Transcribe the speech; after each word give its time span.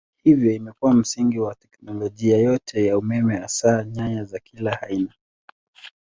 Hivyo 0.23 0.51
imekuwa 0.53 0.93
msingi 0.93 1.39
wa 1.39 1.55
teknolojia 1.55 2.37
yote 2.37 2.85
ya 2.85 2.97
umeme 2.97 3.37
hasa 3.37 3.83
nyaya 3.83 4.23
za 4.23 4.39
kila 4.39 4.81
aina. 4.81 5.13